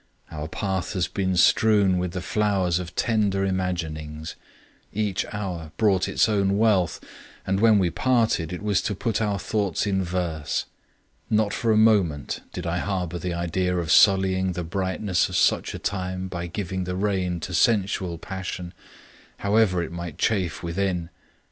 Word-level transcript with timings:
Our 0.31 0.47
path 0.47 0.93
has 0.93 1.07
been 1.07 1.37
strewn 1.37 1.99
with 1.99 2.13
the 2.13 2.23
flowers 2.23 2.79
of 2.79 2.95
tender 2.95 3.45
imaginings. 3.45 4.35
Each 4.91 5.27
hour 5.31 5.73
brought 5.77 6.07
its 6.09 6.27
own 6.27 6.57
wealth, 6.57 6.99
and 7.45 7.59
when 7.59 7.77
we 7.77 7.91
parted, 7.91 8.51
it 8.51 8.63
was 8.63 8.81
to 8.81 8.95
put 8.95 9.21
our 9.21 9.37
thoughts 9.37 9.85
in 9.85 10.03
verse. 10.03 10.65
Not 11.29 11.53
for 11.53 11.71
a 11.71 11.77
moment 11.77 12.39
did 12.51 12.65
I 12.65 12.79
harbor 12.79 13.19
the 13.19 13.35
idea 13.35 13.77
of 13.77 13.91
sullying 13.91 14.53
the 14.53 14.63
brightness 14.63 15.29
of 15.29 15.37
such 15.37 15.75
a 15.75 15.77
time 15.77 16.27
by 16.27 16.47
giving 16.47 16.85
the 16.85 16.95
rein 16.95 17.39
to 17.41 17.53
sensual 17.53 18.17
passion, 18.17 18.73
however 19.37 19.83
it 19.83 19.91
might 19.91 20.17
chafe 20.17 20.63
within. 20.63 21.11